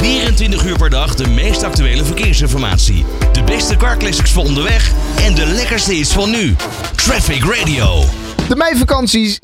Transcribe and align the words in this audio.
24 0.00 0.64
uur 0.64 0.76
per 0.76 0.90
dag 0.90 1.14
de 1.14 1.28
meest 1.28 1.62
actuele 1.62 2.04
verkeersinformatie. 2.04 3.04
De 3.32 3.42
beste 3.42 3.76
carclassics 3.76 4.30
voor 4.30 4.44
onderweg 4.44 4.92
en 5.24 5.34
de 5.34 5.46
lekkerste 5.46 5.92
hits 5.92 6.12
van 6.12 6.30
nu. 6.30 6.56
Traffic 6.94 7.44
Radio. 7.44 8.19
De 8.50 8.56
meivakantie 8.56 9.36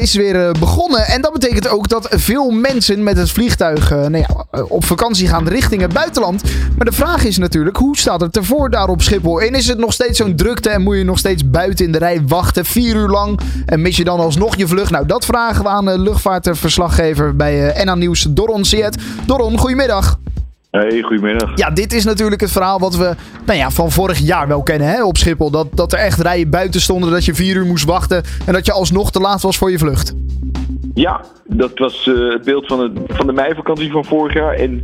is, 0.00 0.14
weer 0.14 0.46
eh, 0.46 0.50
begonnen. 0.60 1.06
En 1.06 1.20
dat 1.20 1.32
betekent 1.32 1.68
ook 1.68 1.88
dat 1.88 2.08
veel 2.10 2.50
mensen 2.50 3.02
met 3.02 3.16
het 3.16 3.30
vliegtuig 3.30 3.92
uh, 3.92 3.98
nou 3.98 4.16
ja, 4.16 4.44
eh, 4.50 4.70
op 4.70 4.84
vakantie 4.84 5.28
gaan 5.28 5.48
richting 5.48 5.80
het 5.80 5.92
buitenland. 5.92 6.42
Maar 6.76 6.86
de 6.86 6.92
vraag 6.92 7.24
is 7.24 7.38
natuurlijk, 7.38 7.76
hoe 7.76 7.96
staat 7.96 8.20
het 8.20 8.36
ervoor 8.36 8.70
daar 8.70 8.88
op 8.88 9.02
Schiphol? 9.02 9.40
En 9.40 9.54
is 9.54 9.68
het 9.68 9.78
nog 9.78 9.92
steeds 9.92 10.18
zo'n 10.18 10.36
drukte 10.36 10.68
en 10.68 10.82
moet 10.82 10.96
je 10.96 11.04
nog 11.04 11.18
steeds 11.18 11.50
buiten 11.50 11.84
in 11.84 11.92
de 11.92 11.98
rij 11.98 12.22
wachten, 12.26 12.64
vier 12.64 12.96
uur 12.96 13.08
lang? 13.08 13.40
En 13.66 13.82
mis 13.82 13.96
je 13.96 14.04
dan 14.04 14.20
alsnog 14.20 14.56
je 14.56 14.66
vlucht? 14.66 14.90
Nou, 14.90 15.06
dat 15.06 15.24
vragen 15.24 15.62
we 15.62 15.68
aan 15.68 16.02
luchtvaartverslaggever 16.02 17.36
bij 17.36 17.84
NA 17.84 17.94
Nieuws, 17.94 18.26
Doron 18.30 18.64
Siet. 18.64 18.96
Doron, 19.26 19.58
goedemiddag. 19.58 20.18
Hey, 20.72 21.02
goedemiddag. 21.02 21.50
Ja, 21.54 21.70
dit 21.70 21.92
is 21.92 22.04
natuurlijk 22.04 22.40
het 22.40 22.52
verhaal 22.52 22.78
wat 22.78 22.96
we 22.96 23.14
nou 23.46 23.58
ja, 23.58 23.70
van 23.70 23.90
vorig 23.90 24.18
jaar 24.18 24.48
wel 24.48 24.62
kennen 24.62 24.88
hè, 24.88 25.04
op 25.04 25.16
Schiphol. 25.16 25.50
Dat, 25.50 25.66
dat 25.74 25.92
er 25.92 25.98
echt 25.98 26.20
rijen 26.20 26.50
buiten 26.50 26.80
stonden, 26.80 27.10
dat 27.10 27.24
je 27.24 27.34
vier 27.34 27.56
uur 27.56 27.66
moest 27.66 27.84
wachten 27.84 28.22
en 28.46 28.52
dat 28.52 28.66
je 28.66 28.72
alsnog 28.72 29.10
te 29.10 29.20
laat 29.20 29.42
was 29.42 29.58
voor 29.58 29.70
je 29.70 29.78
vlucht. 29.78 30.14
Ja, 30.94 31.24
dat 31.46 31.78
was 31.78 32.06
uh, 32.06 32.32
het 32.32 32.44
beeld 32.44 32.66
van, 32.66 32.80
het, 32.80 32.92
van 33.08 33.26
de 33.26 33.32
meivakantie 33.32 33.90
van 33.90 34.04
vorig 34.04 34.34
jaar. 34.34 34.54
En 34.54 34.80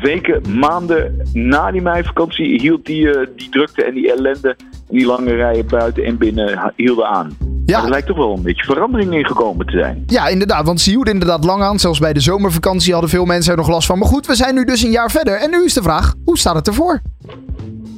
weken, 0.00 0.42
maanden 0.58 1.28
na 1.32 1.70
die 1.70 1.82
meivakantie 1.82 2.60
hield 2.60 2.86
die, 2.86 3.02
uh, 3.02 3.26
die 3.36 3.48
drukte 3.48 3.84
en 3.84 3.94
die 3.94 4.12
ellende 4.12 4.48
en 4.88 4.96
die 4.96 5.06
lange 5.06 5.34
rijen 5.34 5.66
buiten 5.66 6.04
en 6.04 6.18
binnen 6.18 6.72
hielden 6.76 7.06
aan. 7.06 7.36
Ja. 7.66 7.82
er 7.82 7.88
lijkt 7.88 8.06
toch 8.06 8.16
wel 8.16 8.36
een 8.36 8.42
beetje 8.42 8.64
verandering 8.64 9.14
in 9.14 9.26
gekomen 9.26 9.66
te 9.66 9.78
zijn. 9.78 10.02
Ja, 10.06 10.28
inderdaad. 10.28 10.66
Want 10.66 10.80
ze 10.80 10.90
hielden 10.90 11.12
inderdaad 11.12 11.44
lang 11.44 11.62
aan. 11.62 11.78
Zelfs 11.78 11.98
bij 11.98 12.12
de 12.12 12.20
zomervakantie 12.20 12.92
hadden 12.92 13.10
veel 13.10 13.24
mensen 13.24 13.52
er 13.52 13.58
nog 13.58 13.68
last 13.68 13.86
van. 13.86 13.98
Maar 13.98 14.08
goed, 14.08 14.26
we 14.26 14.34
zijn 14.34 14.54
nu 14.54 14.64
dus 14.64 14.82
een 14.82 14.90
jaar 14.90 15.10
verder. 15.10 15.40
En 15.40 15.50
nu 15.50 15.64
is 15.64 15.74
de 15.74 15.82
vraag, 15.82 16.14
hoe 16.24 16.38
staat 16.38 16.54
het 16.54 16.66
ervoor? 16.66 17.00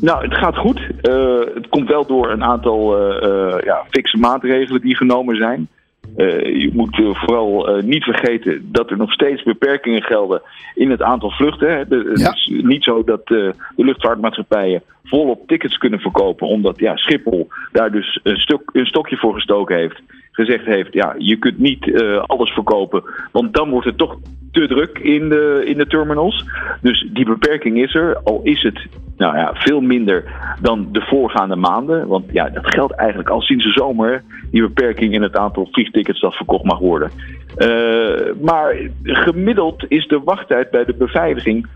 Nou, 0.00 0.24
het 0.24 0.34
gaat 0.34 0.56
goed. 0.56 0.80
Uh, 0.80 1.54
het 1.54 1.68
komt 1.68 1.88
wel 1.88 2.06
door 2.06 2.30
een 2.30 2.44
aantal 2.44 2.98
uh, 2.98 3.28
uh, 3.28 3.54
ja, 3.64 3.84
fixe 3.90 4.18
maatregelen 4.18 4.80
die 4.80 4.96
genomen 4.96 5.36
zijn. 5.36 5.68
Je 6.16 6.70
moet 6.72 6.96
vooral 6.96 7.80
niet 7.84 8.04
vergeten 8.04 8.68
dat 8.72 8.90
er 8.90 8.96
nog 8.96 9.12
steeds 9.12 9.42
beperkingen 9.42 10.02
gelden 10.02 10.42
in 10.74 10.90
het 10.90 11.02
aantal 11.02 11.30
vluchten. 11.30 11.70
Hè. 11.70 11.76
Het 11.76 12.20
ja. 12.20 12.32
is 12.32 12.50
niet 12.62 12.84
zo 12.84 13.04
dat 13.04 13.26
de 13.26 13.54
luchtvaartmaatschappijen 13.76 14.82
volop 15.04 15.46
tickets 15.46 15.78
kunnen 15.78 16.00
verkopen, 16.00 16.46
omdat 16.46 16.78
ja, 16.78 16.96
Schiphol 16.96 17.48
daar 17.72 17.90
dus 17.92 18.20
een, 18.22 18.36
stuk, 18.36 18.70
een 18.72 18.86
stokje 18.86 19.16
voor 19.16 19.34
gestoken 19.34 19.76
heeft. 19.76 20.02
Gezegd 20.38 20.64
heeft, 20.64 20.92
ja, 20.92 21.14
je 21.18 21.36
kunt 21.36 21.58
niet 21.58 22.02
alles 22.26 22.50
verkopen, 22.50 23.02
want 23.32 23.54
dan 23.54 23.70
wordt 23.70 23.86
het 23.86 23.98
toch 23.98 24.18
te 24.52 24.66
druk 24.66 24.98
in 24.98 25.28
de, 25.28 25.62
in 25.64 25.76
de 25.76 25.86
terminals. 25.86 26.44
Dus 26.80 27.08
die 27.12 27.24
beperking 27.24 27.82
is 27.82 27.94
er, 27.94 28.20
al 28.24 28.40
is 28.42 28.62
het 28.62 28.86
nou 29.16 29.36
ja, 29.36 29.50
veel 29.54 29.80
minder 29.80 30.24
dan 30.60 30.88
de 30.92 31.00
voorgaande 31.00 31.56
maanden. 31.56 32.06
Want 32.06 32.24
ja, 32.32 32.48
dat 32.48 32.74
geldt 32.74 32.92
eigenlijk 32.92 33.28
al 33.28 33.40
sinds 33.40 33.64
de 33.64 33.72
zomer, 33.72 34.22
die 34.50 34.62
beperking 34.62 35.14
in 35.14 35.22
het 35.22 35.36
aantal 35.36 35.68
vliegtickets 35.72 36.20
dat 36.20 36.34
verkocht 36.34 36.64
mag 36.64 36.78
worden. 36.78 37.10
Uh, 37.56 38.32
maar 38.40 38.76
gemiddeld 39.02 39.84
is 39.88 40.06
de 40.06 40.20
wachttijd 40.24 40.70
bij 40.70 40.84
de 40.84 40.94
beveiliging 40.94 41.66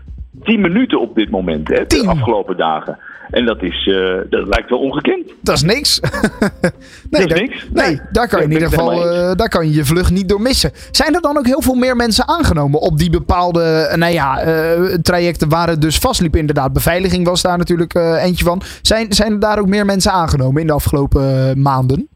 10 0.41 0.61
minuten 0.61 0.99
op 0.99 1.15
dit 1.15 1.29
moment, 1.29 1.67
hè, 1.67 1.85
de 1.85 2.07
afgelopen 2.07 2.57
dagen. 2.57 2.99
En 3.29 3.45
dat, 3.45 3.61
is, 3.61 3.85
uh, 3.85 4.17
dat 4.29 4.47
lijkt 4.47 4.69
wel 4.69 4.79
ongekend. 4.79 5.33
Dat 5.41 5.55
is 5.55 5.63
niks. 5.63 5.99
nee, 7.11 7.27
dat 7.27 7.31
is 7.31 7.39
niks. 7.39 7.67
Nee, 7.73 7.87
nee, 7.87 7.99
daar 8.11 8.27
kan 8.27 8.39
je 8.39 8.45
in 8.45 8.51
ieder 8.51 8.67
geval 8.67 8.93
uh, 8.93 9.31
daar 9.35 9.49
kan 9.49 9.67
je, 9.67 9.73
je 9.73 9.85
vlucht 9.85 10.11
niet 10.11 10.29
door 10.29 10.41
missen. 10.41 10.71
Zijn 10.91 11.15
er 11.15 11.21
dan 11.21 11.37
ook 11.37 11.45
heel 11.45 11.61
veel 11.61 11.75
meer 11.75 11.95
mensen 11.95 12.27
aangenomen 12.27 12.79
op 12.79 12.97
die 12.97 13.09
bepaalde 13.09 13.93
nou 13.95 14.13
ja, 14.13 14.47
uh, 14.47 14.93
trajecten 15.01 15.49
waar 15.49 15.67
het 15.67 15.81
dus 15.81 15.97
vastliep? 15.97 16.35
Inderdaad, 16.35 16.73
beveiliging 16.73 17.25
was 17.25 17.41
daar 17.41 17.57
natuurlijk 17.57 17.93
eentje 17.95 18.45
van. 18.45 18.61
Zijn, 18.81 19.13
zijn 19.13 19.31
er 19.31 19.39
daar 19.39 19.59
ook 19.59 19.67
meer 19.67 19.85
mensen 19.85 20.11
aangenomen 20.11 20.61
in 20.61 20.67
de 20.67 20.73
afgelopen 20.73 21.61
maanden? 21.61 22.07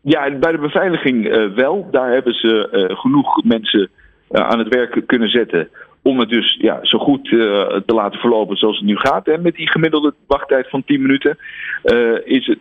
Ja, 0.00 0.38
bij 0.38 0.52
de 0.52 0.58
beveiliging 0.58 1.52
wel. 1.54 1.88
Daar 1.90 2.12
hebben 2.12 2.34
ze 2.34 2.68
genoeg 3.00 3.44
mensen 3.44 3.90
aan 4.30 4.58
het 4.58 4.68
werk 4.68 5.02
kunnen 5.06 5.28
zetten 5.28 5.68
om 6.06 6.18
het 6.18 6.28
dus 6.28 6.56
ja, 6.60 6.78
zo 6.82 6.98
goed 6.98 7.30
uh, 7.30 7.40
te 7.86 7.94
laten 7.94 8.20
verlopen 8.20 8.56
zoals 8.56 8.76
het 8.76 8.86
nu 8.86 8.96
gaat. 8.96 9.28
En 9.28 9.42
met 9.42 9.54
die 9.54 9.70
gemiddelde 9.70 10.14
wachttijd 10.26 10.68
van 10.68 10.84
10 10.84 11.02
minuten 11.02 11.38
uh, 11.84 12.18
is 12.24 12.46
het 12.46 12.58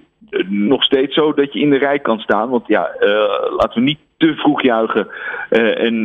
nog 0.49 0.83
steeds 0.83 1.13
zo 1.13 1.33
dat 1.33 1.53
je 1.53 1.59
in 1.59 1.69
de 1.69 1.77
rij 1.77 1.99
kan 1.99 2.19
staan. 2.19 2.49
Want 2.49 2.67
ja, 2.67 2.95
uh, 2.99 3.07
laten 3.57 3.73
we 3.73 3.81
niet 3.81 3.99
te 4.17 4.33
vroeg 4.35 4.63
juichen 4.63 5.07
en 5.49 6.03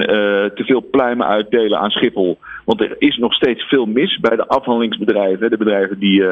te 0.54 0.62
veel 0.64 0.88
pluimen 0.90 1.26
uitdelen 1.26 1.78
aan 1.78 1.90
Schiphol. 1.90 2.38
Want 2.64 2.80
er 2.80 2.94
is 2.98 3.16
nog 3.16 3.34
steeds 3.34 3.62
veel 3.62 3.86
mis 3.86 4.18
bij 4.18 4.36
de 4.36 4.46
afhandelingsbedrijven. 4.46 5.50
De 5.50 5.56
bedrijven 5.56 5.98
die 5.98 6.24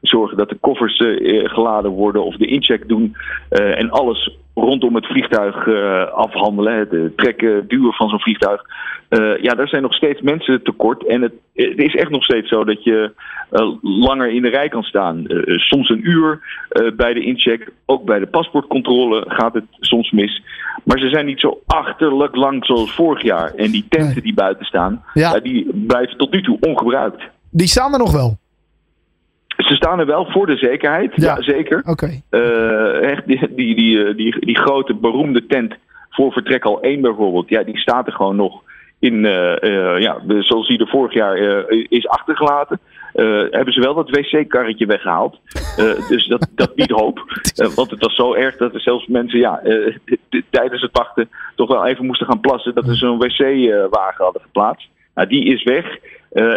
zorgen 0.00 0.36
dat 0.36 0.48
de 0.48 0.56
koffers 0.60 0.96
geladen 1.44 1.90
worden 1.90 2.24
of 2.24 2.36
de 2.36 2.46
incheck 2.46 2.88
doen. 2.88 3.16
en 3.48 3.90
alles 3.90 4.36
rondom 4.60 4.94
het 4.94 5.06
vliegtuig 5.06 5.68
afhandelen. 6.12 6.78
Het 6.78 7.16
trekken, 7.16 7.68
duwen 7.68 7.92
van 7.92 8.08
zo'n 8.08 8.20
vliegtuig. 8.20 8.62
Uh, 9.10 9.42
ja, 9.42 9.54
daar 9.54 9.68
zijn 9.68 9.82
nog 9.82 9.94
steeds 9.94 10.20
mensen 10.20 10.62
tekort. 10.62 11.06
En 11.06 11.22
het, 11.22 11.32
het 11.54 11.78
is 11.78 11.94
echt 11.94 12.10
nog 12.10 12.24
steeds 12.24 12.48
zo 12.48 12.64
dat 12.64 12.84
je 12.84 13.12
uh, 13.52 13.72
langer 13.82 14.30
in 14.30 14.42
de 14.42 14.48
rij 14.48 14.68
kan 14.68 14.82
staan. 14.82 15.24
Soms 15.46 15.88
een 15.88 16.08
uur 16.08 16.40
bij 16.96 17.14
de 17.14 17.24
incheck. 17.24 17.72
Ook 17.86 18.04
bij 18.04 18.18
de 18.18 18.26
paspoortcontrole 18.26 19.24
gaat 19.28 19.54
het 19.54 19.64
soms 19.80 20.10
mis. 20.10 20.42
Maar 20.84 20.98
ze 20.98 21.08
zijn 21.08 21.26
niet 21.26 21.40
zo 21.40 21.62
achterlijk 21.66 22.36
lang 22.36 22.64
zoals 22.64 22.92
vorig 22.94 23.22
jaar. 23.22 23.54
En 23.54 23.70
die 23.70 23.86
tenten 23.88 24.22
die 24.22 24.34
buiten 24.34 24.66
staan, 24.66 25.04
ja. 25.14 25.40
die 25.40 25.70
blijven 25.86 26.16
tot 26.16 26.32
nu 26.32 26.42
toe 26.42 26.58
ongebruikt. 26.60 27.22
Die 27.50 27.66
staan 27.66 27.92
er 27.92 27.98
nog 27.98 28.12
wel? 28.12 28.36
Ze 29.56 29.74
staan 29.74 29.98
er 29.98 30.06
wel 30.06 30.26
voor 30.26 30.46
de 30.46 30.56
zekerheid. 30.56 31.12
Ja, 31.14 31.34
ja 31.36 31.42
zeker. 31.42 31.82
Oké. 31.86 31.90
Okay. 31.90 33.22
die, 33.26 33.54
die, 33.54 33.74
die, 33.74 34.14
die, 34.14 34.40
die 34.40 34.58
grote 34.58 34.94
beroemde 34.94 35.46
tent 35.46 35.74
voor 36.10 36.32
vertrek 36.32 36.64
al 36.64 36.80
1 36.80 37.00
bijvoorbeeld. 37.00 37.48
Ja, 37.48 37.62
die 37.62 37.78
staat 37.78 38.06
er 38.06 38.12
gewoon 38.12 38.36
nog 38.36 38.62
in, 38.98 39.24
uh, 39.24 39.56
uh, 39.60 39.98
ja, 40.00 40.20
zoals 40.38 40.68
die 40.68 40.78
er 40.78 40.88
vorig 40.88 41.12
jaar 41.12 41.38
uh, 41.38 41.84
is 41.88 42.08
achtergelaten. 42.08 42.80
hebben 43.50 43.72
ze 43.72 43.80
wel 43.80 43.94
dat 43.94 44.10
wc-karretje 44.10 44.86
weggehaald. 44.86 45.38
dus 46.08 46.26
dat, 46.26 46.48
dat 46.54 46.74
biedt 46.74 46.90
hoop. 46.90 47.18
want 47.76 47.90
het 47.90 48.00
was 48.00 48.14
zo 48.14 48.34
erg 48.34 48.56
dat 48.56 48.74
er 48.74 48.80
zelfs 48.80 49.06
mensen 49.06 49.38
ja, 49.38 49.62
tijdens 50.50 50.82
het 50.82 50.96
wachten 50.96 51.28
toch 51.54 51.68
wel 51.68 51.86
even 51.86 52.06
moesten 52.06 52.26
gaan 52.26 52.40
plassen. 52.40 52.74
Dat 52.74 52.84
ze 52.86 52.94
zo'n 52.94 53.18
wc-wagen 53.18 54.24
hadden 54.24 54.42
geplaatst. 54.42 54.88
Nou, 55.14 55.28
die 55.28 55.44
is 55.44 55.62
weg. 55.62 55.98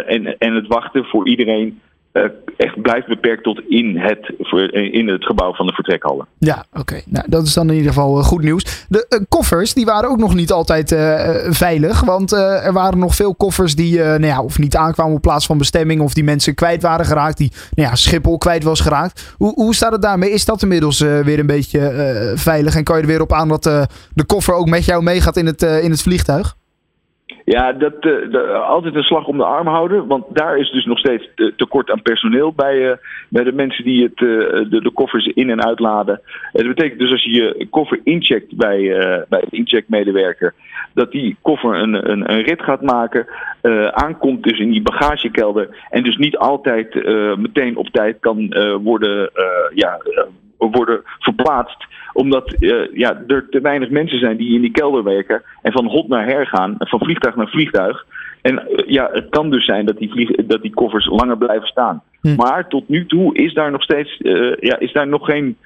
en, 0.06 0.38
en 0.38 0.54
het 0.54 0.66
wachten 0.66 1.04
voor 1.04 1.28
iedereen 1.28 1.80
uh, 2.12 2.22
echt 2.56 2.82
blijft 2.82 3.06
beperkt 3.06 3.42
tot 3.42 3.60
in 3.68 3.98
het, 3.98 4.32
in 4.92 5.08
het 5.08 5.24
gebouw 5.24 5.54
van 5.54 5.66
de 5.66 5.72
vertrekhallen. 5.72 6.26
Ja, 6.38 6.64
oké. 6.72 7.00
Nou, 7.06 7.26
dat 7.28 7.46
is 7.46 7.54
dan 7.54 7.68
in 7.68 7.76
ieder 7.76 7.92
geval 7.92 8.18
uh, 8.18 8.24
goed 8.24 8.42
nieuws. 8.42 8.86
De 8.88 9.24
koffers 9.28 9.74
die 9.74 9.84
waren 9.84 10.10
ook 10.10 10.18
nog 10.18 10.34
niet 10.34 10.52
altijd 10.52 10.88
veilig. 11.48 12.00
Want 12.00 12.32
er 12.32 12.72
waren 12.72 12.98
nog 12.98 13.14
veel 13.14 13.34
koffers 13.34 13.74
die 13.74 13.98
nou 13.98 14.26
ja, 14.26 14.42
of 14.42 14.58
niet 14.58 14.76
aankwamen 14.76 15.14
op 15.14 15.22
plaats 15.22 15.46
van 15.46 15.58
bestemming. 15.58 16.00
Of 16.00 16.14
die 16.14 16.24
mensen 16.24 16.54
kwijt 16.54 16.82
waren 16.82 17.06
geraakt. 17.06 17.36
Die 17.36 17.52
nou 17.74 17.88
ja, 17.88 17.94
Schiphol 17.94 18.38
kwijt 18.38 18.62
was 18.62 18.80
geraakt. 18.80 19.34
Hoe, 19.36 19.54
hoe 19.54 19.74
staat 19.74 19.92
het 19.92 20.02
daarmee? 20.02 20.30
Is 20.30 20.44
dat 20.44 20.62
inmiddels 20.62 20.98
weer 20.98 21.38
een 21.38 21.46
beetje 21.46 22.32
veilig? 22.36 22.76
En 22.76 22.84
kan 22.84 22.96
je 22.96 23.02
er 23.02 23.08
weer 23.08 23.20
op 23.20 23.32
aan 23.32 23.48
dat 23.48 23.62
de 24.14 24.24
koffer 24.26 24.54
ook 24.54 24.68
met 24.68 24.84
jou 24.84 25.02
meegaat 25.02 25.36
in 25.36 25.46
het, 25.46 25.62
in 25.62 25.90
het 25.90 26.02
vliegtuig? 26.02 26.58
Ja, 27.50 27.72
dat, 27.72 27.94
uh, 28.04 28.68
altijd 28.68 28.94
een 28.94 29.02
slag 29.02 29.26
om 29.26 29.36
de 29.36 29.44
arm 29.44 29.66
houden. 29.66 30.06
Want 30.06 30.24
daar 30.28 30.58
is 30.58 30.70
dus 30.70 30.84
nog 30.84 30.98
steeds 30.98 31.28
tekort 31.56 31.90
aan 31.90 32.02
personeel 32.02 32.52
bij, 32.52 32.76
uh, 32.76 32.92
bij 33.28 33.44
de 33.44 33.52
mensen 33.52 33.84
die 33.84 34.02
het, 34.02 34.20
uh, 34.20 34.38
de, 34.70 34.80
de, 34.82 34.90
koffers 34.90 35.26
in- 35.26 35.50
en 35.50 35.64
uitladen. 35.64 36.20
dat 36.52 36.66
betekent 36.66 37.00
dus 37.00 37.10
als 37.10 37.24
je 37.24 37.30
je 37.30 37.66
koffer 37.70 38.00
incheckt 38.04 38.56
bij, 38.56 38.78
bij 39.28 39.40
de 39.40 39.56
incheckmedewerker, 39.56 40.54
dat 40.94 41.12
die 41.12 41.36
koffer 41.42 41.74
een, 41.74 42.10
een, 42.10 42.32
een 42.32 42.42
rit 42.42 42.62
gaat 42.62 42.82
maken, 42.82 43.26
aankomt 43.90 44.42
dus 44.42 44.58
in 44.58 44.70
die 44.70 44.82
bagagekelder 44.82 45.68
en 45.90 46.02
dus 46.02 46.16
niet 46.16 46.36
altijd 46.36 46.94
meteen 47.38 47.76
op 47.76 47.88
tijd 47.88 48.16
kan 48.20 48.54
worden, 48.82 49.30
ja, 49.74 50.00
worden 50.68 51.00
verplaatst 51.18 51.88
omdat 52.12 52.54
uh, 52.58 52.86
ja, 52.92 53.22
er 53.26 53.48
te 53.50 53.60
weinig 53.60 53.90
mensen 53.90 54.18
zijn 54.18 54.36
die 54.36 54.54
in 54.54 54.60
die 54.60 54.70
kelder 54.70 55.04
werken 55.04 55.42
en 55.62 55.72
van 55.72 55.86
hot 55.86 56.08
naar 56.08 56.26
her 56.26 56.46
gaan, 56.46 56.74
van 56.78 56.98
vliegtuig 56.98 57.36
naar 57.36 57.48
vliegtuig. 57.48 58.06
En 58.42 58.54
uh, 58.54 58.86
ja, 58.86 59.08
het 59.12 59.28
kan 59.28 59.50
dus 59.50 59.64
zijn 59.64 59.86
dat 59.86 59.98
die, 59.98 60.10
vlieg, 60.10 60.30
dat 60.30 60.62
die 60.62 60.74
koffers 60.74 61.06
langer 61.06 61.38
blijven 61.38 61.68
staan. 61.68 62.02
Hm. 62.20 62.34
Maar 62.34 62.68
tot 62.68 62.88
nu 62.88 63.06
toe 63.06 63.34
is 63.34 63.54
daar 63.54 63.70
nog 63.70 63.82
steeds 63.82 64.20
uh, 64.20 64.56
ja, 64.60 64.78
is 64.78 64.92
daar 64.92 65.08
nog 65.08 65.24
geen 65.24 65.56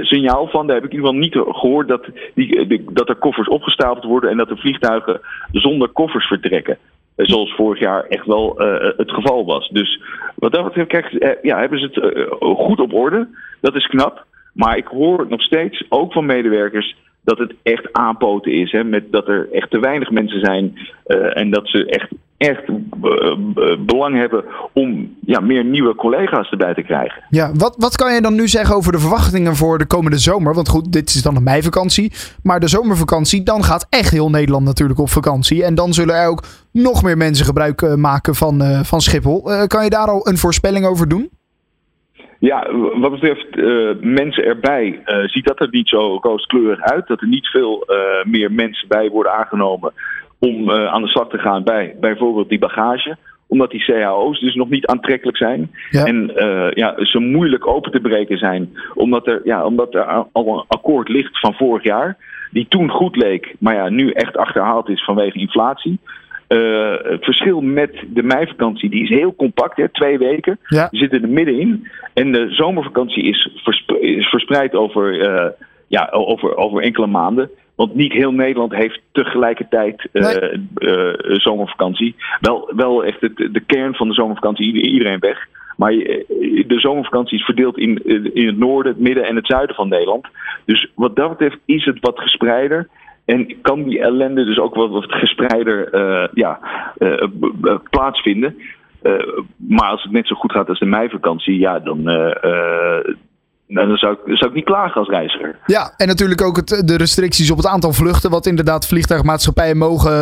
signaal 0.00 0.48
van. 0.48 0.66
Daar 0.66 0.76
heb 0.76 0.84
ik 0.84 0.90
in 0.90 0.96
ieder 0.96 1.12
geval 1.12 1.22
niet 1.22 1.56
gehoord 1.58 1.88
dat, 1.88 2.06
die, 2.34 2.84
dat 2.92 3.08
er 3.08 3.14
koffers 3.14 3.48
opgestapeld 3.48 4.04
worden 4.04 4.30
en 4.30 4.36
dat 4.36 4.48
de 4.48 4.56
vliegtuigen 4.56 5.20
zonder 5.52 5.88
koffers 5.88 6.26
vertrekken. 6.26 6.78
Zoals 7.16 7.54
vorig 7.54 7.80
jaar 7.80 8.04
echt 8.04 8.26
wel 8.26 8.54
het 8.96 9.10
geval 9.10 9.44
was. 9.44 9.68
Dus 9.68 10.00
wat 10.34 10.52
dat 10.52 10.64
betreft, 10.64 10.88
kijk, 10.88 11.38
ja, 11.42 11.58
hebben 11.58 11.78
ze 11.78 11.90
het 11.92 12.26
goed 12.40 12.80
op 12.80 12.92
orde. 12.94 13.28
Dat 13.60 13.74
is 13.74 13.86
knap. 13.86 14.24
Maar 14.52 14.76
ik 14.76 14.86
hoor 14.86 15.26
nog 15.28 15.42
steeds, 15.42 15.84
ook 15.88 16.12
van 16.12 16.26
medewerkers, 16.26 16.96
dat 17.24 17.38
het 17.38 17.54
echt 17.62 17.92
aanpoten 17.92 18.52
is. 18.52 18.72
Hè, 18.72 18.84
met 18.84 19.12
dat 19.12 19.28
er 19.28 19.48
echt 19.52 19.70
te 19.70 19.80
weinig 19.80 20.10
mensen 20.10 20.40
zijn 20.40 20.78
en 21.34 21.50
dat 21.50 21.68
ze 21.68 21.86
echt 21.86 22.08
echt 22.48 22.62
belang 23.86 24.16
hebben 24.16 24.44
om 24.72 25.16
ja, 25.20 25.40
meer 25.40 25.64
nieuwe 25.64 25.94
collega's 25.94 26.50
erbij 26.50 26.74
te 26.74 26.82
krijgen. 26.82 27.22
Ja, 27.28 27.50
wat, 27.54 27.74
wat 27.78 27.96
kan 27.96 28.14
je 28.14 28.20
dan 28.20 28.34
nu 28.34 28.48
zeggen 28.48 28.76
over 28.76 28.92
de 28.92 28.98
verwachtingen 28.98 29.56
voor 29.56 29.78
de 29.78 29.86
komende 29.86 30.18
zomer? 30.18 30.54
Want 30.54 30.68
goed, 30.68 30.92
dit 30.92 31.08
is 31.08 31.22
dan 31.22 31.36
een 31.36 31.42
meivakantie. 31.42 32.12
Maar 32.42 32.60
de 32.60 32.68
zomervakantie, 32.68 33.42
dan 33.42 33.62
gaat 33.64 33.86
echt 33.90 34.10
heel 34.10 34.30
Nederland 34.30 34.64
natuurlijk 34.64 35.00
op 35.00 35.08
vakantie. 35.08 35.64
En 35.64 35.74
dan 35.74 35.92
zullen 35.92 36.14
er 36.14 36.28
ook 36.28 36.44
nog 36.72 37.02
meer 37.02 37.16
mensen 37.16 37.44
gebruik 37.44 37.96
maken 37.96 38.34
van, 38.34 38.84
van 38.84 39.00
Schiphol. 39.00 39.42
kan 39.66 39.84
je 39.84 39.90
daar 39.90 40.08
al 40.08 40.28
een 40.28 40.38
voorspelling 40.38 40.86
over 40.86 41.08
doen? 41.08 41.30
Ja, 42.38 42.66
wat 43.00 43.10
betreft 43.10 43.56
uh, 43.56 43.90
mensen 44.00 44.44
erbij, 44.44 45.02
ziet 45.26 45.46
dat 45.46 45.60
er 45.60 45.68
niet 45.70 45.88
zo 45.88 46.18
rooskleurig 46.22 46.80
uit. 46.80 47.06
Dat 47.06 47.20
er 47.20 47.28
niet 47.28 47.46
veel 47.46 47.86
meer 48.24 48.52
mensen 48.52 48.88
bij 48.88 49.08
worden 49.08 49.32
aangenomen 49.32 49.92
om 50.50 50.70
aan 50.70 51.02
de 51.02 51.08
slag 51.08 51.28
te 51.28 51.38
gaan 51.38 51.62
bij 51.62 51.96
bijvoorbeeld 52.00 52.48
die 52.48 52.58
bagage. 52.58 53.16
Omdat 53.46 53.70
die 53.70 53.84
CAO's 53.84 54.40
dus 54.40 54.54
nog 54.54 54.68
niet 54.68 54.86
aantrekkelijk 54.86 55.36
zijn. 55.36 55.70
Ja. 55.90 56.04
En 56.04 56.30
ja, 56.74 56.94
ze 57.04 57.18
moeilijk 57.18 57.66
open 57.66 57.92
te 57.92 58.00
breken 58.00 58.38
zijn. 58.38 58.76
Omdat 58.94 59.26
er, 59.26 59.40
ja, 59.44 59.64
omdat 59.64 59.94
er 59.94 60.04
al 60.32 60.48
een 60.48 60.64
akkoord 60.68 61.08
ligt 61.08 61.40
van 61.40 61.54
vorig 61.54 61.82
jaar. 61.82 62.16
Die 62.50 62.66
toen 62.68 62.90
goed 62.90 63.16
leek, 63.16 63.54
maar 63.58 63.74
ja, 63.74 63.88
nu 63.88 64.10
echt 64.10 64.36
achterhaald 64.36 64.88
is 64.88 65.04
vanwege 65.04 65.38
inflatie. 65.38 65.98
Uh, 66.48 66.90
het 67.02 67.24
verschil 67.24 67.60
met 67.60 68.04
de 68.08 68.22
meivakantie, 68.22 68.90
die 68.90 69.02
is 69.02 69.08
heel 69.08 69.34
compact, 69.34 69.76
hè, 69.76 69.88
twee 69.88 70.18
weken. 70.18 70.58
Ja. 70.66 70.88
We 70.90 70.96
zitten 70.96 71.22
er 71.22 71.28
middenin. 71.28 71.88
En 72.14 72.32
de 72.32 72.50
zomervakantie 72.50 73.22
is, 73.24 73.50
is 74.00 74.28
verspreid 74.28 74.74
over, 74.74 75.14
uh, 75.14 75.46
ja, 75.86 76.08
over, 76.10 76.56
over 76.56 76.82
enkele 76.82 77.06
maanden. 77.06 77.50
Want 77.82 77.94
niet 77.94 78.12
heel 78.12 78.32
Nederland 78.32 78.74
heeft 78.74 79.00
tegelijkertijd 79.12 80.08
uh, 80.12 80.22
nee. 80.24 81.40
zomervakantie. 81.40 82.14
Wel, 82.40 82.72
wel 82.76 83.04
echt 83.04 83.20
het, 83.20 83.36
de 83.36 83.62
kern 83.66 83.94
van 83.94 84.08
de 84.08 84.14
zomervakantie, 84.14 84.82
iedereen 84.82 85.18
weg. 85.18 85.46
Maar 85.76 85.90
de 85.90 86.78
zomervakantie 86.78 87.38
is 87.38 87.44
verdeeld 87.44 87.78
in, 87.78 88.04
in 88.34 88.46
het 88.46 88.58
noorden, 88.58 88.92
het 88.92 89.00
midden 89.00 89.24
en 89.24 89.36
het 89.36 89.46
zuiden 89.46 89.76
van 89.76 89.88
Nederland. 89.88 90.26
Dus 90.64 90.90
wat 90.94 91.16
dat 91.16 91.28
betreft 91.28 91.58
is 91.64 91.84
het 91.84 92.00
wat 92.00 92.18
gespreider. 92.18 92.88
En 93.24 93.60
kan 93.60 93.82
die 93.82 94.00
ellende 94.00 94.44
dus 94.44 94.58
ook 94.58 94.74
wat, 94.74 94.90
wat 94.90 95.12
gespreider 95.12 95.94
uh, 95.94 96.28
ja, 96.34 96.58
uh, 96.98 97.78
plaatsvinden. 97.90 98.56
Uh, 99.02 99.12
maar 99.56 99.90
als 99.90 100.02
het 100.02 100.12
net 100.12 100.26
zo 100.26 100.34
goed 100.34 100.52
gaat 100.52 100.68
als 100.68 100.78
de 100.78 100.86
meivakantie, 100.86 101.58
ja, 101.58 101.78
dan, 101.78 102.04
dan 103.74 103.96
zou, 103.96 104.12
ik, 104.12 104.36
zou 104.36 104.50
ik 104.50 104.56
niet 104.56 104.64
klagen 104.64 104.94
als 104.94 105.08
reiziger. 105.08 105.58
Ja, 105.66 105.94
en 105.96 106.06
natuurlijk 106.06 106.42
ook 106.42 106.56
het, 106.56 106.82
de 106.84 106.96
restricties 106.96 107.50
op 107.50 107.56
het 107.56 107.66
aantal 107.66 107.92
vluchten. 107.92 108.30
Wat 108.30 108.46
inderdaad 108.46 108.86
vliegtuigmaatschappijen 108.86 109.76
mogen, 109.76 110.12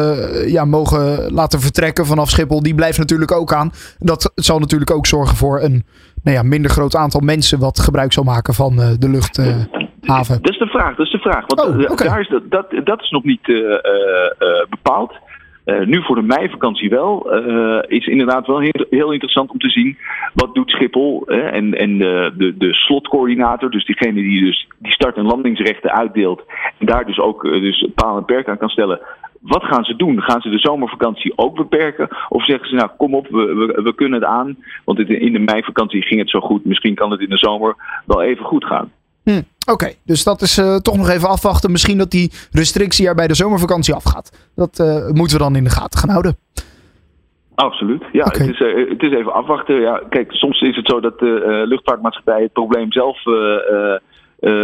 ja, 0.50 0.64
mogen 0.64 1.32
laten 1.32 1.61
vertrekken 1.61 2.06
vanaf 2.06 2.29
Schiphol. 2.29 2.62
Die 2.62 2.75
blijft 2.75 2.99
natuurlijk 2.99 3.32
ook 3.32 3.52
aan. 3.52 3.73
Dat 3.99 4.32
zal 4.35 4.58
natuurlijk 4.58 4.91
ook 4.91 5.06
zorgen 5.06 5.37
voor 5.37 5.61
een 5.61 5.85
nou 6.23 6.37
ja, 6.37 6.43
minder 6.43 6.70
groot 6.70 6.97
aantal 6.97 7.20
mensen 7.20 7.58
wat 7.58 7.81
gebruik 7.81 8.12
zal 8.12 8.25
maken 8.25 8.55
van 8.55 8.76
de 8.76 9.08
lucht. 9.08 9.41
Haven. 10.00 10.43
Dat 10.43 10.52
is 10.52 10.58
de 10.58 10.67
vraag, 10.67 10.97
dat 10.97 11.06
is 11.06 11.12
de 11.12 11.19
vraag. 11.19 11.44
Want 11.47 11.91
oh, 11.91 11.97
daar 11.97 12.20
is 12.20 12.29
dat, 12.29 12.43
dat, 12.49 12.67
dat 12.85 13.00
is 13.00 13.11
nog 13.11 13.25
niet 13.25 13.49
uh, 13.49 13.56
uh, 13.58 13.79
bepaald. 14.69 15.12
Nu 15.84 16.02
voor 16.02 16.17
de 16.17 16.22
meivakantie 16.22 16.90
wel. 16.90 17.32
is 17.87 18.06
inderdaad 18.06 18.46
wel 18.46 18.58
heel, 18.58 18.87
heel, 18.90 19.12
interessant 19.12 19.50
om 19.50 19.58
te 19.58 19.70
zien. 19.70 19.99
Wat 20.34 20.55
doet 20.55 20.70
Schiphol 20.70 21.26
en, 21.26 21.75
en 21.75 21.99
de, 21.99 22.32
de, 22.37 22.56
de 22.56 22.75
slotcoördinator. 22.75 23.70
Dus 23.70 23.84
diegene 23.84 24.12
die 24.12 24.44
dus 24.44 24.69
die 24.78 24.93
start- 24.93 25.17
en 25.17 25.26
landingsrechten 25.26 25.93
uitdeelt. 25.93 26.43
En 26.78 26.87
daar 26.87 27.06
dus 27.06 27.19
ook 27.19 27.43
dus 27.43 27.88
paal 27.94 28.17
en 28.17 28.25
perk 28.25 28.49
aan 28.49 28.58
kan 28.58 28.69
stellen. 28.69 29.00
Wat 29.40 29.64
gaan 29.64 29.84
ze 29.84 29.96
doen? 29.96 30.22
Gaan 30.22 30.40
ze 30.40 30.49
de 30.49 30.58
zomervakantie 30.58 31.32
ook 31.37 31.56
beperken? 31.56 32.08
Of 32.28 32.44
zeggen 32.44 32.69
ze, 32.69 32.75
nou 32.75 32.90
kom 32.96 33.14
op, 33.14 33.26
we, 33.28 33.55
we, 33.55 33.82
we 33.82 33.94
kunnen 33.94 34.20
het 34.20 34.28
aan. 34.28 34.56
Want 34.84 34.99
in 34.99 35.32
de 35.32 35.38
meivakantie 35.38 36.02
ging 36.02 36.20
het 36.20 36.31
zo 36.31 36.40
goed. 36.40 36.64
Misschien 36.64 36.94
kan 36.94 37.11
het 37.11 37.20
in 37.20 37.28
de 37.28 37.38
zomer 37.38 37.76
wel 38.06 38.23
even 38.23 38.44
goed 38.44 38.64
gaan. 38.64 38.90
Hm, 39.25 39.43
Oké, 39.70 39.93
dus 40.05 40.25
dat 40.25 40.40
is 40.40 40.58
uh, 40.58 40.76
toch 40.76 40.96
nog 40.96 41.08
even 41.08 41.28
afwachten. 41.28 41.70
Misschien 41.70 41.99
dat 41.99 42.11
die 42.11 42.31
restrictie 42.52 43.06
er 43.08 43.14
bij 43.14 43.26
de 43.26 43.34
zomervakantie 43.34 43.94
afgaat. 43.94 44.50
Dat 44.55 44.78
uh, 44.78 45.08
moeten 45.08 45.37
we 45.37 45.43
dan 45.43 45.56
in 45.56 45.64
de 45.64 45.70
gaten 45.70 45.99
gaan 45.99 46.11
houden. 46.11 46.37
Absoluut. 47.55 48.02
Ja, 48.12 48.25
okay. 48.25 48.46
het, 48.46 48.55
is, 48.55 48.61
uh, 48.61 48.90
het 48.90 49.02
is 49.02 49.12
even 49.12 49.32
afwachten. 49.32 49.81
Ja, 49.81 50.02
kijk, 50.08 50.32
soms 50.32 50.61
is 50.61 50.76
het 50.76 50.87
zo 50.87 51.00
dat 51.00 51.19
de 51.19 51.62
luchtvaartmaatschappij 51.67 52.43
het 52.43 52.52
probleem 52.52 52.93
zelf 52.93 53.19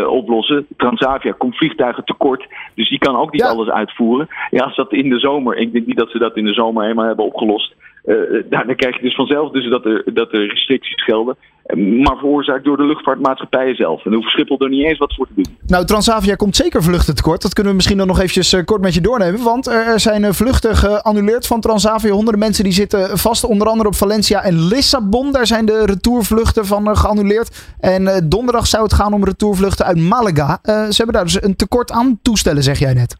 oplossen. 0.09 0.67
Transavia 0.77 1.35
komt 1.39 1.57
vliegtuigen 1.57 2.05
tekort, 2.05 2.47
dus 2.75 2.89
die 2.89 2.99
kan 2.99 3.17
ook 3.17 3.33
niet 3.33 3.43
ja. 3.43 3.49
alles 3.49 3.69
uitvoeren. 3.69 4.29
Ja, 4.51 4.65
als 4.65 4.77
dat 4.77 4.93
in 4.93 5.09
de 5.09 5.19
zomer, 5.19 5.57
ik 5.57 5.73
denk 5.73 5.87
niet 5.87 5.99
dat 5.99 6.11
ze 6.11 6.19
dat 6.19 6.37
in 6.37 6.45
de 6.45 6.53
zomer 6.53 6.83
helemaal 6.83 7.07
hebben 7.07 7.25
opgelost. 7.25 7.75
Uh, 8.05 8.43
dan 8.51 8.75
krijg 8.77 8.97
je 8.97 9.03
dus 9.03 9.15
vanzelf 9.15 9.51
dus 9.51 9.69
dat, 9.69 9.85
er, 9.85 10.03
dat 10.15 10.33
er 10.33 10.47
restricties 10.47 11.05
gelden. 11.05 11.37
Maar 11.75 12.17
veroorzaakt 12.17 12.65
door 12.65 12.77
de 12.77 12.85
luchtvaartmaatschappijen 12.85 13.75
zelf. 13.75 14.05
En 14.05 14.15
hoeft 14.15 14.29
Schiphol 14.29 14.59
er 14.59 14.69
niet 14.69 14.85
eens 14.87 14.99
wat 14.99 15.15
voor 15.15 15.27
te 15.27 15.33
doen. 15.35 15.57
Nou, 15.67 15.85
Transavia 15.85 16.35
komt 16.35 16.57
zeker 16.57 16.83
vluchten 16.83 17.15
tekort. 17.15 17.43
Dat 17.43 17.53
kunnen 17.53 17.71
we 17.71 17.77
misschien 17.77 17.99
dan 17.99 18.07
nog 18.07 18.19
eventjes 18.19 18.53
uh, 18.53 18.65
kort 18.65 18.81
met 18.81 18.95
je 18.95 19.01
doornemen. 19.01 19.43
Want 19.43 19.67
er 19.67 20.01
zijn 20.01 20.23
uh, 20.23 20.31
vluchten 20.31 20.77
geannuleerd 20.77 21.47
van 21.47 21.61
Transavia. 21.61 22.11
Honderden 22.11 22.41
mensen 22.41 22.65
die 22.65 22.73
zitten 22.73 23.19
vast. 23.19 23.45
Onder 23.45 23.69
andere 23.69 23.89
op 23.89 23.95
Valencia 23.95 24.43
en 24.43 24.67
Lissabon. 24.69 25.33
Daar 25.33 25.47
zijn 25.47 25.67
de 25.67 25.85
retourvluchten 25.87 26.67
van 26.67 26.97
geannuleerd. 26.97 27.75
En 27.81 28.29
donderdag 28.29 28.67
zou 28.67 28.83
het 28.83 28.93
gaan 28.93 29.13
om 29.13 29.25
retourvluchten 29.25 29.87
uit 29.87 29.99
Malaga. 29.99 30.59
ze 30.63 30.95
hebben 30.97 31.15
daar 31.15 31.25
dus 31.25 31.43
een 31.43 31.57
tekort 31.57 31.93
aan 31.93 32.19
toestellen, 32.23 32.63
zeg 32.63 32.79
jij 32.79 32.95
net. 32.95 33.17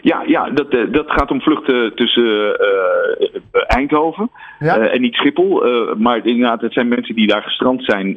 Ja, 0.00 0.22
ja 0.26 0.50
dat, 0.50 0.68
eh, 0.68 0.92
dat 0.92 1.10
gaat 1.10 1.30
om 1.30 1.40
vluchten 1.40 1.94
tussen 1.94 2.24
uh, 2.24 3.62
Eindhoven 3.66 4.30
ja. 4.58 4.78
uh, 4.78 4.94
en 4.94 5.00
niet 5.00 5.14
Schiphol. 5.14 5.62
maar 5.98 6.26
inderdaad, 6.26 6.60
het 6.60 6.72
zijn 6.72 6.88
mensen 6.88 7.14
die 7.14 7.26
daar 7.26 7.42
gestrand 7.42 7.84
zijn 7.84 8.16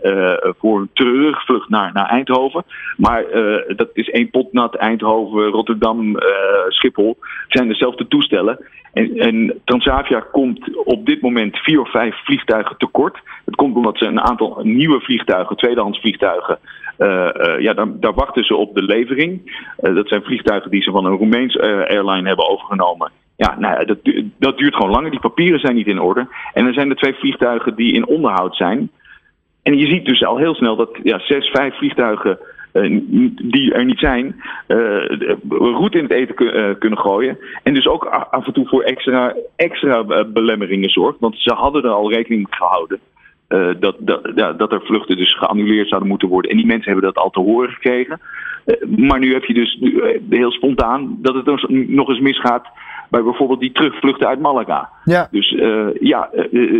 voor 0.59 0.79
een 0.79 0.89
terugvlucht 0.93 1.69
naar, 1.69 1.91
naar 1.93 2.09
Eindhoven. 2.09 2.63
Maar 2.97 3.25
dat 3.75 3.89
is 3.93 4.09
één 4.09 4.29
pot 4.29 4.53
nat. 4.53 4.75
Eindhoven, 4.75 5.47
Rotterdam, 5.47 6.15
Schiphol. 6.69 7.17
Het 7.19 7.57
zijn 7.57 7.67
dezelfde 7.67 8.07
toestellen. 8.07 8.59
En, 8.93 9.17
en, 9.17 9.61
Transavia 9.63 10.19
komt 10.31 10.77
op 10.85 11.05
dit 11.05 11.21
moment 11.21 11.57
vier 11.57 11.81
of 11.81 11.91
vijf 11.91 12.15
vliegtuigen 12.23 12.77
tekort. 12.77 13.17
Het 13.45 13.55
komt 13.55 13.75
omdat 13.75 13.97
ze 13.97 14.05
een 14.05 14.21
aantal 14.21 14.59
nieuwe 14.63 14.99
vliegtuigen, 14.99 15.57
tweedehands 15.57 15.99
vliegtuigen, 15.99 16.59
ja, 17.59 17.73
daar, 17.73 17.99
daar, 17.99 18.13
wachten 18.13 18.43
ze 18.43 18.55
op 18.55 18.75
de 18.75 18.83
levering. 18.83 19.61
Dat 19.77 20.07
zijn 20.07 20.23
vliegtuigen 20.23 20.71
die 20.71 20.81
ze 20.81 20.91
van 20.91 21.05
een 21.05 21.17
Roemeens 21.17 21.56
airline 21.61 22.27
hebben 22.27 22.49
overgenomen. 22.49 23.11
Ja, 23.35 23.55
nou, 23.59 23.85
dat, 23.85 23.97
dat 24.39 24.57
duurt 24.57 24.75
gewoon 24.75 24.91
langer. 24.91 25.11
Die 25.11 25.19
papieren 25.19 25.59
zijn 25.59 25.75
niet 25.75 25.87
in 25.87 26.01
orde. 26.01 26.27
En 26.53 26.65
er 26.65 26.73
zijn 26.73 26.89
er 26.89 26.95
twee 26.95 27.13
vliegtuigen 27.13 27.75
die 27.75 27.93
in 27.93 28.07
onderhoud 28.07 28.55
zijn. 28.55 28.89
En 29.63 29.77
je 29.77 29.87
ziet 29.87 30.05
dus 30.05 30.23
al 30.23 30.37
heel 30.37 30.55
snel 30.55 30.75
dat 30.75 30.89
ja, 31.03 31.19
zes, 31.19 31.49
vijf 31.49 31.77
vliegtuigen 31.77 32.39
die 33.41 33.73
er 33.73 33.85
niet 33.85 33.99
zijn, 33.99 34.43
uh, 34.67 35.05
route 35.49 35.97
in 35.97 36.03
het 36.03 36.11
eten 36.11 36.35
kunnen 36.79 36.99
gooien. 36.99 37.37
En 37.63 37.73
dus 37.73 37.87
ook 37.87 38.05
af 38.05 38.47
en 38.47 38.53
toe 38.53 38.67
voor 38.67 38.81
extra, 38.81 39.35
extra 39.55 40.25
belemmeringen 40.25 40.89
zorgt. 40.89 41.19
Want 41.19 41.35
ze 41.37 41.53
hadden 41.53 41.83
er 41.83 41.89
al 41.89 42.11
rekening 42.11 42.41
mee 42.41 42.57
gehouden. 42.59 42.99
Uh, 43.49 43.69
dat, 43.79 43.95
dat, 43.99 44.31
ja, 44.35 44.53
dat 44.53 44.71
er 44.71 44.81
vluchten 44.81 45.17
dus 45.17 45.37
geannuleerd 45.37 45.87
zouden 45.87 46.09
moeten 46.09 46.27
worden. 46.27 46.51
En 46.51 46.57
die 46.57 46.65
mensen 46.65 46.91
hebben 46.91 47.13
dat 47.13 47.23
al 47.23 47.29
te 47.29 47.39
horen 47.39 47.69
gekregen. 47.69 48.19
Uh, 48.65 48.97
maar 49.07 49.19
nu 49.19 49.33
heb 49.33 49.43
je 49.43 49.53
dus 49.53 49.77
uh, 49.81 50.19
heel 50.29 50.51
spontaan 50.51 51.17
dat 51.21 51.35
het 51.35 51.69
nog 51.87 52.09
eens 52.09 52.19
misgaat 52.19 52.67
bij 53.09 53.23
bijvoorbeeld 53.23 53.59
die 53.59 53.71
terugvluchten 53.71 54.27
uit 54.27 54.39
Malaga. 54.39 54.89
Ja. 55.03 55.27
Dus 55.31 55.49
ja, 55.99 56.29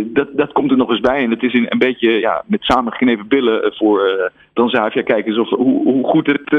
dat, 0.04 0.28
dat 0.32 0.52
komt 0.52 0.70
er 0.70 0.76
nog 0.76 0.90
eens 0.90 1.00
bij. 1.00 1.24
En 1.24 1.30
het 1.30 1.42
is 1.42 1.54
een, 1.54 1.66
een 1.68 1.78
beetje 1.78 2.10
ja, 2.10 2.42
met 2.46 2.62
samengeknepen 2.62 3.28
billen 3.28 3.74
voor 3.74 4.30
Transavia 4.52 5.02
kijken 5.02 5.40
of, 5.40 5.48
hoe, 5.48 5.82
hoe 5.82 6.04
goed 6.04 6.26
het 6.26 6.50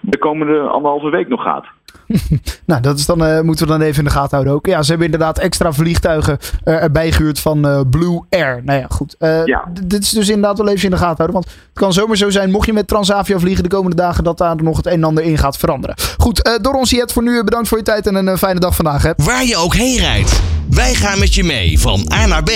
de 0.00 0.18
komende 0.18 0.58
anderhalve 0.58 1.10
week 1.10 1.28
nog 1.28 1.42
gaat. 1.42 1.66
nou, 2.66 2.80
dat 2.80 2.98
is 2.98 3.06
dan, 3.06 3.26
uh, 3.26 3.40
moeten 3.40 3.66
we 3.66 3.72
dan 3.72 3.82
even 3.82 3.98
in 3.98 4.04
de 4.04 4.10
gaten 4.10 4.30
houden 4.30 4.52
ook. 4.52 4.66
Ja, 4.66 4.82
ze 4.82 4.88
hebben 4.88 5.06
inderdaad 5.06 5.38
extra 5.38 5.72
vliegtuigen 5.72 6.38
uh, 6.64 6.82
erbij 6.82 7.12
gehuurd 7.12 7.40
van 7.40 7.66
uh, 7.66 7.80
Blue 7.90 8.20
Air. 8.30 8.60
Nou 8.64 8.80
ja, 8.80 8.86
goed. 8.88 9.16
Ja. 9.44 9.64
Dit 9.82 10.02
is 10.02 10.10
dus 10.10 10.28
inderdaad 10.28 10.58
wel 10.58 10.68
even 10.68 10.84
in 10.84 10.90
de 10.90 10.96
gaten 10.96 11.16
houden. 11.16 11.36
Want 11.36 11.44
het 11.44 11.54
kan 11.72 11.92
zomaar 11.92 12.16
zo 12.16 12.30
zijn, 12.30 12.50
mocht 12.50 12.66
je 12.66 12.72
met 12.72 12.88
Transavia 12.88 13.38
vliegen 13.38 13.62
de 13.62 13.68
komende 13.68 13.96
dagen, 13.96 14.24
dat 14.24 14.38
daar 14.38 14.62
nog 14.62 14.76
het 14.76 14.86
een 14.86 14.92
en 14.92 15.04
ander 15.04 15.24
in 15.24 15.38
gaat 15.38 15.56
veranderen. 15.56 15.96
Goed, 16.16 16.58
door 16.62 16.74
ons 16.74 16.90
Jet 16.90 17.12
voor 17.12 17.22
nu 17.22 17.44
bedankt 17.44 17.68
voor 17.68 17.78
je 17.78 17.84
tijd 17.84 18.06
en 18.06 18.26
een 18.26 18.38
fijne 18.38 18.60
dag 18.60 18.74
vandaag. 18.74 19.02
Hè. 19.02 19.10
Waar 19.16 19.44
je 19.44 19.56
ook 19.56 19.74
heen 19.74 19.98
rijdt, 19.98 20.40
wij 20.70 20.94
gaan 20.94 21.18
met 21.18 21.34
je 21.34 21.44
mee 21.44 21.80
van 21.80 22.12
A 22.12 22.26
naar 22.26 22.42
B. 22.42 22.50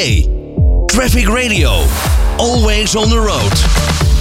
Traffic 0.87 1.29
Radio. 1.29 1.71
Always 2.37 2.97
on 2.97 3.09
the 3.09 3.17
road. 3.17 4.18